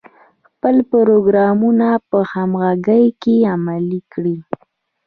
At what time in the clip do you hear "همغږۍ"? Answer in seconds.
2.31-3.05